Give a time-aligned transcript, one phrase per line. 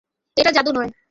[0.37, 0.91] এটা জাদু নয়।